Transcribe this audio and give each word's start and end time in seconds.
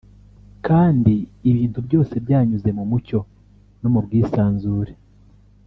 kandi 0.67 1.13
ibintu 1.49 1.79
byose 1.87 2.13
byanyuze 2.25 2.69
mu 2.77 2.83
mucyo 2.89 3.19
no 3.81 3.89
mu 3.93 3.99
bwisanzure 4.05 4.93